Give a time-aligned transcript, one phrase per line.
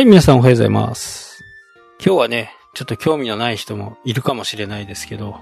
[0.00, 1.44] はい、皆さんおはようございます。
[2.02, 5.36] 今日はね、ちょっと興味のない人もいるかもしれないですけど、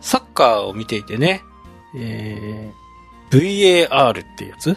[0.00, 1.44] サッカーを見ていてね、
[1.96, 4.76] えー、VAR ってやつ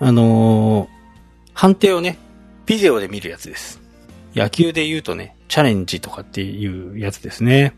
[0.00, 0.88] あのー、
[1.52, 2.16] 判定をね、
[2.64, 3.82] ビデオで見るやつです。
[4.34, 7.76] 野球で言うとね、チャレンジとかっていうやつですね。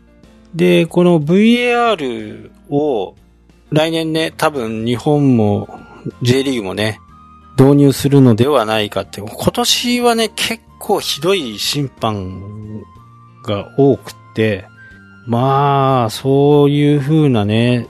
[0.55, 3.13] で、この VAR を
[3.71, 5.67] 来年ね、多分日本も
[6.21, 7.01] J リーグもね、
[7.59, 9.19] 導入するのではないかって。
[9.19, 12.83] 今年はね、結構ひどい審判
[13.43, 14.65] が多くて、
[15.25, 17.87] まあ、そういう風なね、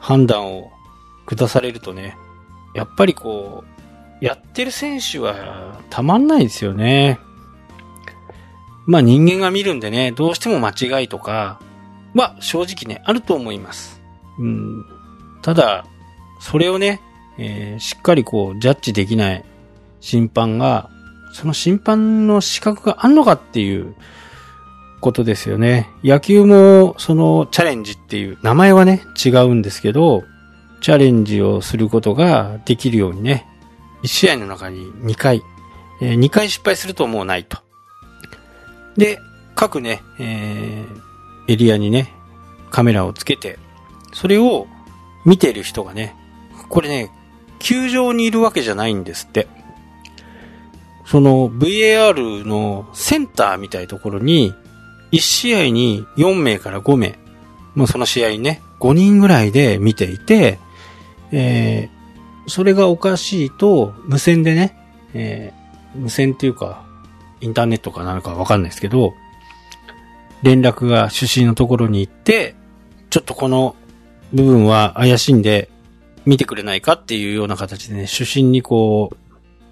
[0.00, 0.70] 判断を
[1.26, 2.16] 下されるとね、
[2.74, 3.64] やっぱりこ
[4.20, 7.18] う、やってる選手はたまんないですよね。
[8.86, 11.60] まあ人間が見るんでね、どうしても間違いとか
[12.14, 14.00] は正直ね、あると思います。
[14.38, 14.84] うん。
[15.42, 15.86] ただ、
[16.40, 17.00] それをね、
[17.38, 19.44] えーしっかりこう、ジャッジできない
[20.04, 20.90] 審判が、
[21.32, 23.94] その審判の資格があんのかっていう
[25.00, 25.88] ことですよね。
[26.04, 30.24] 野球も、その、チャレンジっていう、名前はね、違うんですけど、
[30.80, 33.46] チャレンジをすることができるようにね、
[34.02, 35.42] 1試合の中に2回、
[36.00, 37.58] え2回失敗するともうないと。
[38.96, 39.18] で、
[39.54, 41.04] 各ね、えー
[41.46, 42.10] エリアにね、
[42.70, 43.58] カメラをつけて、
[44.12, 44.66] それを
[45.24, 46.14] 見てる人がね、
[46.68, 47.10] これね、
[47.58, 49.46] 球場にいるわけじゃないんですって。
[51.06, 54.54] その VAR のセンターみたいなところに、
[55.12, 57.18] 1試合に4名から5名、
[57.74, 60.58] もうその試合ね、5人ぐらいで見ていて、
[61.30, 64.76] えー、それがおかしいと、無線でね、
[65.14, 66.84] えー、無線っていうか、
[67.40, 69.14] インターネットかなのかわかんないですけど、
[70.42, 72.54] 連絡が主審のところに行って、
[73.10, 73.76] ちょっとこの
[74.32, 75.70] 部分は怪しいんで、
[76.26, 79.16] 見てくれないかっていうような形でね、主審にこう、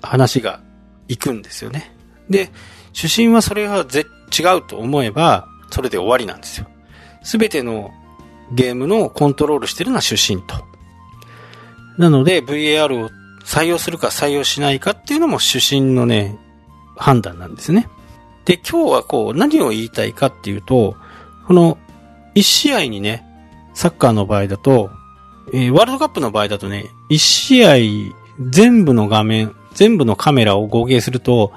[0.03, 0.61] 話が
[1.09, 1.95] 行くんですよね。
[2.31, 2.51] で、
[2.93, 4.07] 主審はそれがぜ
[4.39, 6.67] 違うと思えば、それで終わりなんですよ。
[7.23, 7.91] すべての
[8.53, 10.57] ゲームのコントロールしてるのは主審と。
[11.99, 13.11] なので、VAR を
[13.45, 16.39] 採用するか採用しないかっていうのも主審のね、
[16.97, 17.89] 判断なんですね。
[18.45, 20.97] で、今日はこう、何を言いたいかっていうと、
[21.47, 21.79] この、
[22.35, 23.25] 一試合にね、
[23.75, 24.91] サッカーの場合だと、
[25.53, 28.15] えーワールドカップの場合だとね、一試合
[28.51, 31.53] 全部の画面、全部のカメラを合計すると、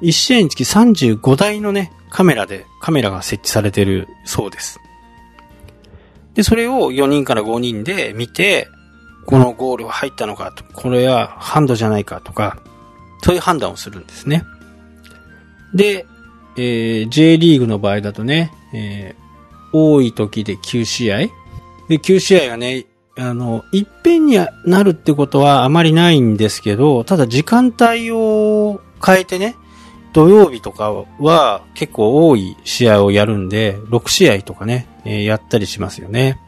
[0.00, 4.80] 一試合につき35台のね、カメラで、カメラが設置されてるそうです。
[6.34, 8.68] で、それを4人から5人で見て、
[9.26, 12.58] このゴールは入ったのかと、これはハンドじゃないかとか、
[13.22, 14.44] そういう判断をするんですね。
[15.74, 16.06] で、
[16.56, 19.28] えー J リーグの場合だとね、えー
[19.70, 21.18] 多い時で9試合
[21.88, 22.86] で、9試合がね、
[23.18, 29.56] あの、いっぺんになるってことはあまりないんですけど、ただ時間帯を変えてね、
[30.12, 36.40] 土曜日とかは結構多い試合をやるんで、6試合とかね、えーやったりしますよね。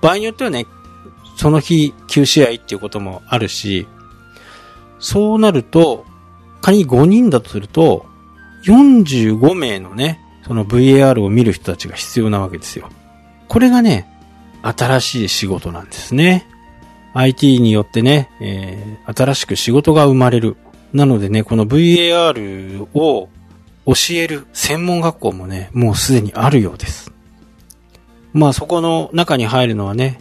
[0.00, 0.66] 場合によってはね、
[1.36, 3.86] その日9試合っていうこともあるし、
[4.98, 6.04] そうなると、
[6.60, 8.04] 仮に5人だとすると、
[8.64, 12.88] 45名のね、その VAR を見る人たちが必要なわけですよ。
[13.48, 14.08] これがね、
[14.68, 16.46] 新しい仕事なんですね。
[17.14, 20.56] IT によってね、えー新しく仕事が生まれる。
[20.92, 23.28] なのでね、この VAR を
[23.86, 27.12] 教える専門学校もね、もうすでにあるようです。
[28.32, 30.20] まあそこの中に入るのはね、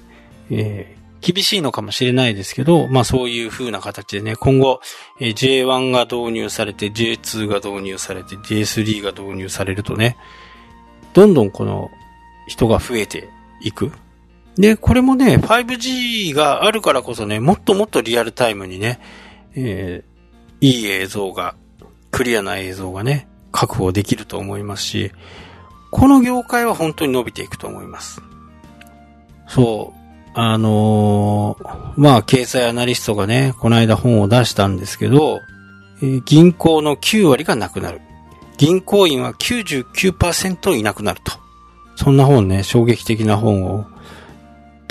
[0.49, 4.79] えー厳しいのかもしれないですけど、まあそういう風な形でね、今後、
[5.19, 5.33] えー
[5.65, 10.17] J1 が導入されて、J2 が導入されて、J3 が導入されるとね、
[11.13, 11.89] どんどんこの
[12.47, 13.27] 人が増えて
[13.59, 13.91] いく。
[14.57, 18.99] で、これもね、5G があるからこそね、もっともっとリアルタイムにね、
[19.55, 20.15] えー
[20.61, 21.55] いい映像が、
[22.11, 25.11] クリアな映像がね、確保できると思いますし、
[25.91, 28.21] この業界は本当に伸びていくと思います。
[29.47, 30.05] そう。
[30.33, 35.39] あのーまあ、経済アナリストがね、この間本を出したんですけど、
[36.01, 38.01] えー銀行の9割がなくなる。
[38.57, 41.33] 銀行員は99%いなくなると。
[41.95, 43.85] そんな本ね、衝撃的な本を、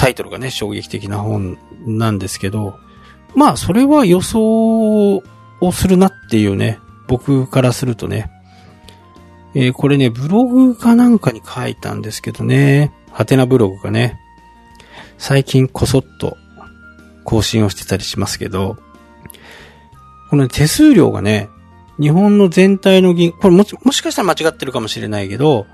[0.05, 1.57] タイトルがね、衝撃的な本
[1.87, 2.79] なんですけど、
[3.35, 6.79] まあ、それは予想をするなっていうね、
[7.09, 8.31] 僕からするとね、
[9.55, 14.21] えーこれね、ブログかなんかに書いたんですけどね、ハテナブログがね、
[15.17, 16.37] 最近こそっと
[17.25, 18.77] 更新をしてたりしますけど、
[20.29, 21.49] この手数料がね、
[21.99, 25.65] 日本の全体の銀、これももしかしたら間違ってるかもしれないけど、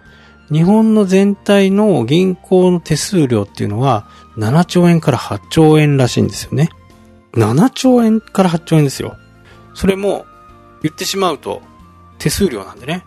[0.52, 6.70] 日本の全体の銀行の手数料っていうのは7兆円から8兆円らしいんですよね。
[7.34, 9.16] 7兆円から8兆円ですよ。
[9.74, 10.26] それも
[10.82, 11.62] 言ってしまうと
[12.18, 13.04] 手数料なんでね。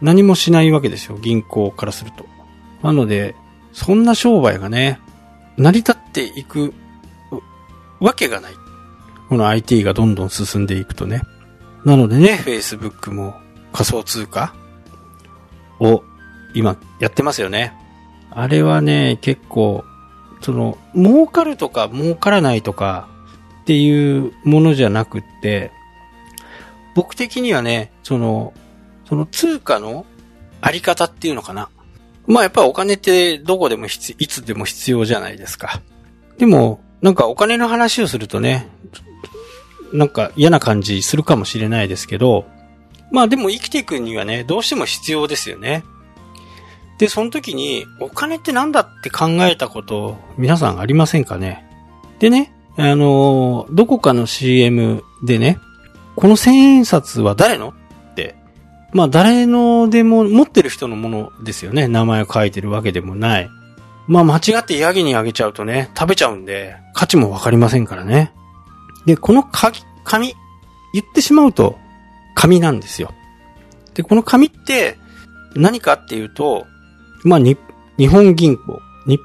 [0.00, 2.26] 何もしないわけですよ、銀行からすると。
[2.82, 3.34] なので、
[3.72, 5.00] そんな商売がね、
[5.56, 6.74] 成り立っていく
[8.00, 8.52] わけがない。
[9.28, 11.22] この IT がどんどん進んでいくとね。
[11.84, 13.34] なのでね、Facebook も
[13.72, 14.54] 仮想通貨
[15.80, 16.02] を
[16.54, 17.72] 今やってますよね。
[18.30, 19.84] あれはね、結構、
[20.40, 23.08] その、儲かるとか儲からないとか
[23.62, 25.70] っていうものじゃなくって、
[26.94, 28.52] 僕的にはね、その、
[29.08, 30.06] その通貨の
[30.60, 31.68] あり方っていうのかな。
[32.26, 35.82] まあやっぱお金ってどこでも必、いつでも必要じゃないですか。
[36.38, 38.68] でも、なんかお金の話をするとね、
[39.92, 42.46] なんか嫌な感じするかもしれないですけど、
[43.10, 45.84] まあでも生きていくにはね、どうしても必要ですよね。
[46.98, 51.66] で、その時に、お金ってなんだって考えたこと、皆さんありませんかね？
[52.20, 55.58] でね、あのどこかの CM でね、
[56.16, 57.70] この千円札は誰の？
[58.12, 58.36] って、
[58.92, 61.88] まあ誰のでも持ってる人のものですよね。
[61.88, 63.50] 名前を書いてるわけでもない。
[64.06, 68.32] まあ間違ってヤギにあげちゃうとね、食べちゃうんで、価値もわかりませんからね。
[69.04, 70.34] で、この紙、紙、
[70.92, 71.76] 言ってしまうと、
[72.34, 73.12] 紙なんですよ。
[73.94, 74.96] で、この紙って
[75.56, 76.66] 何かっていうと、
[77.24, 77.56] まあ、に、
[77.98, 79.18] 日本銀行、に、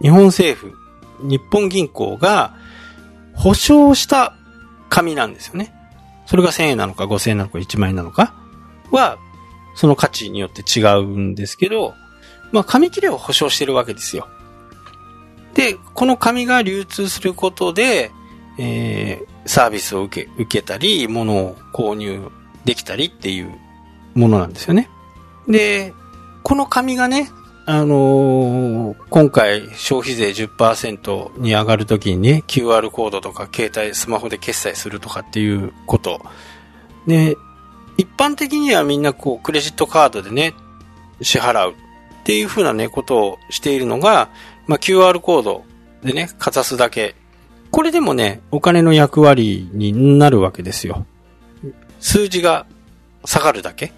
[0.00, 0.74] 日本政府、
[1.20, 2.54] 日本銀行が
[3.34, 4.34] 保証した
[4.88, 5.72] 紙なんですよね。
[6.26, 8.34] それが1000円なのか5000円なのか1万円なのか
[8.90, 9.18] は、
[9.74, 11.94] その価値によって違うんですけど、
[12.52, 14.28] まあ、紙切れを保証してるわけですよ。
[15.54, 18.10] で、この紙が流通することで、
[18.58, 22.28] えー、サービスを受け、受けたり、物を購入
[22.64, 23.52] できたりっていう
[24.14, 24.88] ものなんですよね。
[25.46, 25.94] で、
[26.48, 27.30] この紙がね、
[27.66, 36.22] あのー、今回消費税10%に上がるときにね、QR コードとか携帯、スマホで決済するとかっていうこと。
[37.06, 37.36] で、
[37.98, 40.54] 一般的にはみんなこう、クレジットカードでね、
[41.20, 41.74] 支払うっ
[42.24, 44.30] ていうふうなね、ことをしているのが、
[44.66, 45.64] まあ、QR コード
[46.02, 47.14] でね、かざすだけ。
[47.70, 51.04] これでもね、お金の役割になるわけですよ。
[52.00, 52.64] 数字が
[53.26, 53.92] 下がるだけ。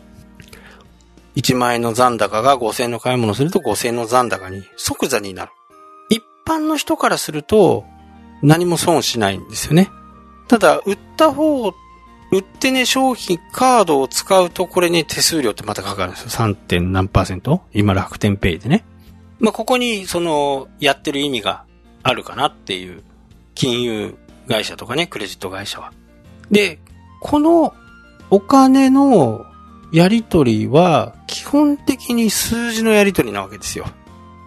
[1.37, 5.53] 1万円の残高が5000円の買い物をすると5000円の残高に即座になる。
[6.09, 7.85] 一般の人からすると
[8.43, 9.91] 何も損しないんですよね。
[10.49, 11.69] ただ、売った方、
[12.33, 16.31] 売ってね、商品、カードを使うと、これね、手数料ってまたかかるんですよ。
[16.31, 16.55] 3.
[16.55, 17.63] 点何パーセント？
[17.73, 18.85] 今楽天ペイでね。
[19.39, 21.65] まあ、ここに、その、やってる意味が
[22.03, 23.03] あるかなっていう、
[23.55, 24.17] 金融
[24.49, 25.93] 会社とかね、クレジット会社は。
[26.51, 26.79] で、
[27.21, 27.75] この
[28.31, 29.45] お金の
[29.93, 33.87] やりとりは、基本的に数字のやりとりなわけですよ。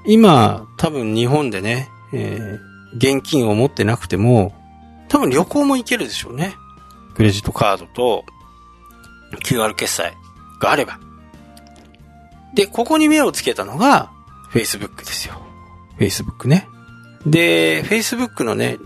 [0.05, 4.53] 今、多分日本でね、えー、現金を持ってなくても、
[5.09, 6.55] 多分旅行も行けるでしょうね。
[7.15, 8.25] クレジットカードと
[9.43, 10.13] QR 決済
[10.59, 10.99] があれば。
[12.53, 14.11] で、ここに目をつけたのが
[14.51, 15.35] Facebook ですよ。
[15.99, 16.67] Facebook ね。
[17.25, 18.77] で、Facebook のね、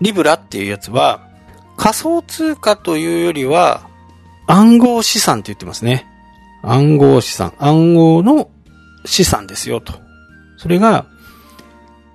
[0.00, 1.28] リブラっていうやつは
[1.76, 3.88] 仮想通貨というよりは
[4.52, 6.06] 暗号資産って言ってますね。
[6.62, 7.54] 暗号資産。
[7.58, 8.50] 暗号の
[9.06, 9.94] 資産ですよと。
[10.58, 11.06] それが、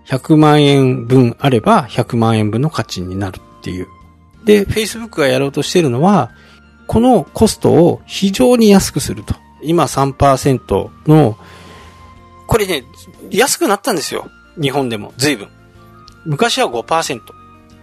[0.06, 3.88] 100万円分あれば100万円分の価値になるっていう。
[4.46, 6.30] で、Facebook がやろうとしているのは、
[6.86, 9.34] このコストを非常に安くすると。
[9.64, 11.38] 今3%の、
[12.46, 12.84] これね、
[13.32, 14.30] 安くなったんですよ。
[14.62, 15.48] 日本でも、随分。
[16.24, 17.20] 昔は5%。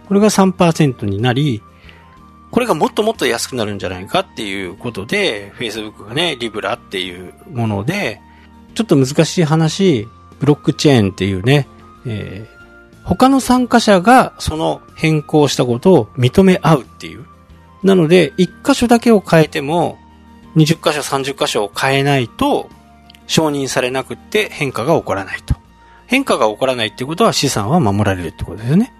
[0.07, 1.61] これが3%になり、
[2.55, 8.21] これがもっともっと安くなるんじゃないかっていうことで、Facebook がね、リブラっていうもので、
[8.75, 10.07] ちょっと難しい話、
[10.39, 11.67] ブロックチェーンっていうね、
[12.05, 17.25] えー、他の参加者がその変更したことを認め合うっていう。
[17.83, 19.97] なので、1箇所だけを変えても、
[20.55, 22.69] 20箇所、30箇所を変えないと、
[23.27, 25.55] 承認されなくて変化が起こらないと。
[26.07, 28.93] 変化が起こらないってことは資産は守られるってことですよね。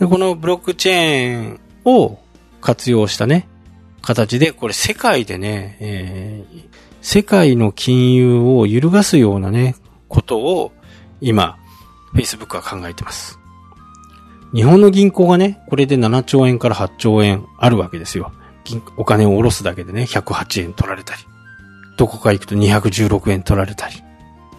[0.00, 2.18] でこのブロックチェーンを
[2.66, 3.46] 活用したね、
[4.02, 6.64] 形で、これ世界でね、えー、
[7.00, 9.76] 世界の金融を揺るがすようなね、
[10.08, 10.72] ことを
[11.20, 11.58] 今、
[12.12, 13.38] Facebook は考えてます。
[14.52, 18.32] 日本の銀行がね、これで7兆円から8兆円あるわけですよ。
[18.96, 21.22] お金を下ろすだけでね、108円取られたり。
[21.96, 24.02] どこか行くと216円取られたり。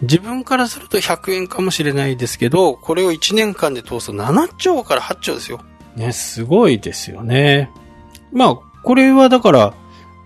[0.01, 5.59] 自分からすると100円かもしれないですけど、これを1年間で通すと7兆から8兆ですよ。
[5.97, 7.69] ね、すごいですよね。
[8.31, 9.73] まあ、これはだから、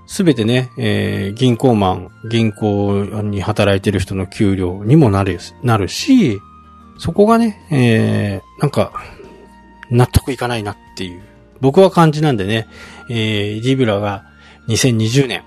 [0.08, 6.40] すべてね、えー、銀行マン、銀行に働いてる人の給料にもなる、なるし、
[6.98, 8.92] そこがね、えー、なんか、
[9.90, 11.22] 納得いかないなっていう、
[11.62, 12.68] 僕は感じなんでね、
[13.10, 14.26] えー、リブラが
[14.68, 15.44] 2020年、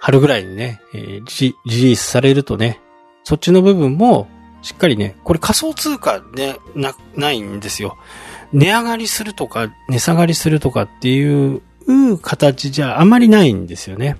[0.00, 2.80] 春ぐらいにね、えーリリースされるとね、
[3.24, 4.28] そっちの部分も、
[4.62, 7.96] しっかりね、これ仮想通貨ね、な、ないんですよ。
[8.52, 14.16] 値上がりするとか、値下がりするとかっていういう形じゃあまりないんですよね。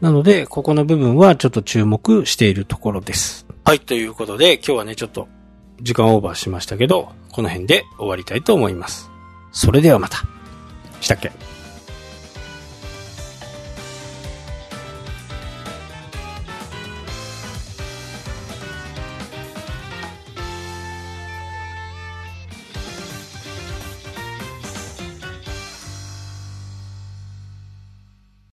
[0.00, 3.46] なので、ここの部分はちょっと注目しているところです。
[3.64, 5.28] はい、ということで、今日はね、ちょっと
[5.80, 9.10] 時間オーバーしましたけど、この辺で終わりたいと思います。
[9.52, 10.18] それではまた。
[11.00, 11.30] したっけ？